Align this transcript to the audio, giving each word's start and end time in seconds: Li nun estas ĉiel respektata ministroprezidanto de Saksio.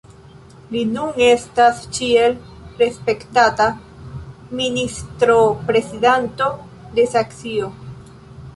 Li 0.75 0.79
nun 0.93 1.19
estas 1.25 1.81
ĉiel 1.97 2.33
respektata 2.79 3.67
ministroprezidanto 4.63 6.51
de 6.99 7.09
Saksio. 7.15 7.69